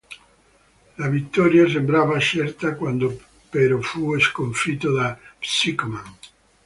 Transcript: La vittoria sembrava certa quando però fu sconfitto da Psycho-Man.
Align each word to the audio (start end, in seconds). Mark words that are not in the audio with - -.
La 0.97 1.09
vittoria 1.09 1.69
sembrava 1.69 2.19
certa 2.19 2.73
quando 2.73 3.21
però 3.51 3.79
fu 3.81 4.19
sconfitto 4.19 4.91
da 4.91 5.15
Psycho-Man. 5.37 6.15